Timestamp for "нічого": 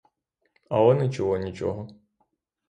1.45-1.87